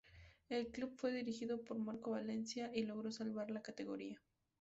El 0.49 0.71
club 0.71 0.95
fue 0.97 1.11
dirigido 1.11 1.63
por 1.63 1.77
Marco 1.77 2.09
Valencia 2.09 2.71
y 2.73 2.85
logró 2.85 3.11
salvar 3.11 3.51
la 3.51 3.61
categoría. 3.61 4.19